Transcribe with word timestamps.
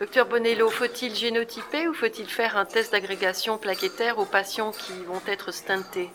Docteur 0.00 0.24
Bonello, 0.24 0.70
faut-il 0.70 1.14
génotyper 1.14 1.86
ou 1.86 1.92
faut-il 1.92 2.24
faire 2.24 2.56
un 2.56 2.64
test 2.64 2.92
d'agrégation 2.92 3.58
plaquettaire 3.58 4.18
aux 4.18 4.24
patients 4.24 4.72
qui 4.72 4.94
vont 5.04 5.20
être 5.26 5.52
stentés 5.52 6.08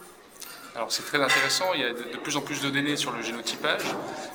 alors 0.76 0.92
c'est 0.92 1.04
très 1.04 1.22
intéressant, 1.22 1.74
il 1.74 1.80
y 1.80 1.84
a 1.86 1.94
de, 1.94 2.18
plus 2.18 2.36
en 2.36 2.42
plus 2.42 2.62
de 2.62 2.70
données 2.70 2.98
sur 2.98 3.14
le 3.14 3.22
génotypage. 3.22 3.84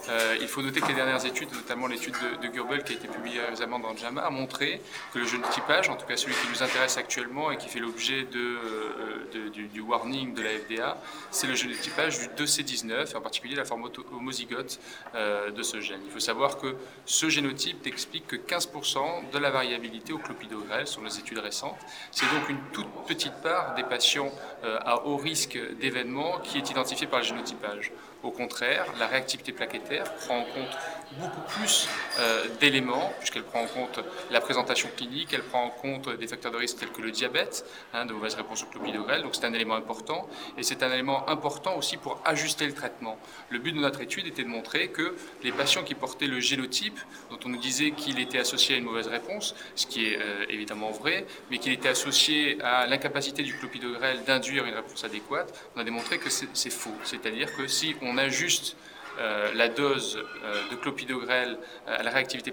Euh, 0.08 0.38
il 0.40 0.48
faut 0.48 0.62
noter 0.62 0.80
que 0.80 0.88
les 0.88 0.94
dernières 0.94 1.24
études, 1.26 1.52
notamment 1.52 1.86
l'étude 1.86 2.14
de, 2.14 2.46
de 2.46 2.52
Gurbel 2.52 2.82
qui 2.82 2.94
a 2.94 2.96
été 2.96 3.08
publiée 3.08 3.42
récemment 3.42 3.78
dans 3.78 3.94
JAMA, 3.94 4.22
a 4.22 4.30
montré 4.30 4.80
que 5.12 5.18
le 5.18 5.26
génotypage, 5.26 5.90
en 5.90 5.96
tout 5.96 6.06
cas 6.06 6.16
celui 6.16 6.32
qui 6.32 6.48
nous 6.48 6.62
intéresse 6.62 6.96
actuellement 6.96 7.50
et 7.50 7.58
qui 7.58 7.68
fait 7.68 7.78
l'objet 7.78 8.26
euh, 8.34 9.50
du, 9.50 9.80
warning 9.82 10.32
de 10.32 10.42
la 10.42 10.50
FDA, 10.50 10.96
c'est 11.30 11.46
le 11.46 11.54
génotypage 11.54 12.18
du 12.20 12.42
2C19, 12.42 13.14
en 13.16 13.20
particulier 13.20 13.56
la 13.56 13.66
forme 13.66 13.90
homozygote 14.10 14.80
euh, 15.14 15.50
de 15.50 15.62
ce 15.62 15.80
gène. 15.82 16.00
Il 16.06 16.10
faut 16.10 16.20
savoir 16.20 16.56
que 16.56 16.74
ce 17.04 17.28
génotype 17.28 17.84
n'explique 17.84 18.26
que 18.26 18.36
15% 18.36 19.30
de 19.30 19.38
la 19.38 19.50
variabilité 19.50 20.14
au 20.14 20.18
clopidogrel 20.18 20.86
sur 20.86 21.02
les 21.02 21.18
études 21.18 21.38
récentes. 21.38 21.76
C'est 22.12 22.30
donc 22.32 22.48
une 22.48 22.60
toute 22.72 22.88
petite 23.06 23.34
part 23.42 23.74
des 23.74 23.82
patients 23.82 24.32
à 24.62 25.06
haut 25.06 25.16
risque 25.16 25.58
d'événements 25.80 26.29
qui 26.38 26.58
est 26.58 26.70
identifié 26.70 27.06
par 27.06 27.20
le 27.20 27.24
génotypage. 27.24 27.92
Au 28.22 28.30
contraire, 28.30 28.86
la 28.98 29.06
réactivité 29.06 29.52
plaquettaire 29.52 30.04
prend 30.14 30.40
en 30.40 30.44
compte 30.44 30.76
beaucoup 31.18 31.40
plus 31.48 31.88
euh, 32.18 32.46
d'éléments, 32.60 33.12
puisqu'elle 33.18 33.42
prend 33.42 33.62
en 33.62 33.66
compte 33.66 34.00
la 34.30 34.40
présentation 34.40 34.88
clinique, 34.94 35.32
elle 35.32 35.42
prend 35.42 35.64
en 35.64 35.70
compte 35.70 36.08
des 36.16 36.26
facteurs 36.26 36.52
de 36.52 36.58
risque 36.58 36.78
tels 36.78 36.92
que 36.92 37.00
le 37.00 37.10
diabète, 37.10 37.64
hein, 37.94 38.04
de 38.04 38.12
mauvaises 38.12 38.34
réponses 38.34 38.62
au 38.62 38.66
clopidogrel, 38.66 39.22
donc 39.22 39.34
c'est 39.34 39.44
un 39.44 39.52
élément 39.52 39.74
important, 39.74 40.28
et 40.56 40.62
c'est 40.62 40.82
un 40.82 40.92
élément 40.92 41.28
important 41.28 41.76
aussi 41.76 41.96
pour 41.96 42.20
ajuster 42.24 42.66
le 42.66 42.74
traitement. 42.74 43.18
Le 43.48 43.58
but 43.58 43.72
de 43.72 43.80
notre 43.80 44.00
étude 44.02 44.26
était 44.26 44.44
de 44.44 44.48
montrer 44.48 44.88
que 44.88 45.16
les 45.42 45.50
patients 45.50 45.82
qui 45.82 45.94
portaient 45.94 46.26
le 46.26 46.40
génotype, 46.40 46.98
dont 47.30 47.38
on 47.44 47.48
nous 47.48 47.58
disait 47.58 47.90
qu'il 47.92 48.20
était 48.20 48.38
associé 48.38 48.76
à 48.76 48.78
une 48.78 48.84
mauvaise 48.84 49.08
réponse, 49.08 49.54
ce 49.74 49.86
qui 49.86 50.06
est 50.06 50.18
euh, 50.20 50.44
évidemment 50.48 50.90
vrai, 50.90 51.26
mais 51.50 51.58
qu'il 51.58 51.72
était 51.72 51.88
associé 51.88 52.60
à 52.62 52.86
l'incapacité 52.86 53.42
du 53.42 53.56
clopidogrel 53.56 54.22
d'induire 54.24 54.64
une 54.66 54.74
réponse 54.74 55.02
adéquate, 55.04 55.52
on 55.74 55.80
a 55.80 55.84
démontré 55.84 56.18
que 56.20 56.30
c'est 56.30 56.70
faux. 56.70 56.94
C'est-à-dire 57.04 57.54
que 57.56 57.66
si 57.66 57.96
on 58.02 58.18
ajuste 58.18 58.76
euh, 59.20 59.52
la 59.54 59.68
dose 59.68 60.18
euh, 60.44 60.70
de 60.70 60.76
clopidogrel 60.76 61.58
euh, 61.88 61.98
à 61.98 62.02
la 62.02 62.10
réactivité 62.10 62.52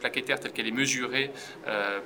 plaquettaire 0.00 0.40
telle 0.40 0.52
qu'elle 0.52 0.66
est 0.66 0.72
mesurée 0.72 1.30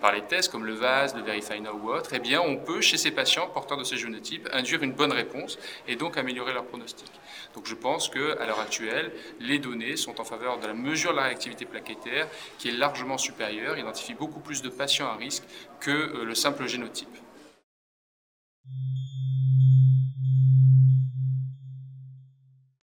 par 0.00 0.12
les 0.12 0.22
tests 0.22 0.50
comme 0.50 0.64
le 0.64 0.74
VAS, 0.74 1.14
le 1.16 1.22
Verify 1.22 1.60
ou 1.60 1.90
autre, 1.90 2.10
eh 2.12 2.18
bien, 2.18 2.40
on 2.40 2.56
peut, 2.56 2.80
chez 2.80 2.96
ces 2.96 3.10
patients 3.10 3.48
porteurs 3.48 3.78
de 3.78 3.84
ces 3.84 3.96
génotypes, 3.96 4.48
induire 4.52 4.82
une 4.82 4.92
bonne 4.92 5.12
réponse 5.12 5.58
et 5.86 5.96
donc 5.96 6.16
améliorer 6.16 6.52
leur 6.52 6.64
pronostic. 6.64 7.10
Donc 7.54 7.66
je 7.66 7.74
pense 7.74 8.08
qu'à 8.08 8.46
l'heure 8.46 8.60
actuelle, 8.60 9.12
les 9.40 9.58
données 9.58 9.96
sont 9.96 10.20
en 10.20 10.24
faveur 10.24 10.58
de 10.58 10.66
la 10.66 10.74
mesure 10.74 11.12
de 11.12 11.16
la 11.16 11.24
réactivité 11.24 11.64
plaquettaire 11.64 12.28
qui 12.58 12.68
est 12.68 12.72
largement 12.72 13.18
supérieure, 13.18 13.78
identifie 13.78 14.14
beaucoup 14.14 14.40
plus 14.40 14.62
de 14.62 14.68
patients 14.68 15.08
à 15.08 15.16
risque 15.16 15.44
que 15.80 16.24
le 16.24 16.34
simple 16.34 16.66
génotype. 16.66 17.16